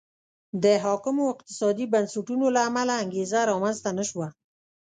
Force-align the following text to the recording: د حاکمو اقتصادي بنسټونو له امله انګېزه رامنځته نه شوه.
د 0.63 0.65
حاکمو 0.85 1.23
اقتصادي 1.33 1.85
بنسټونو 1.93 2.45
له 2.55 2.61
امله 2.69 2.93
انګېزه 3.03 3.39
رامنځته 3.51 3.89
نه 3.97 4.03
شوه. 4.09 4.27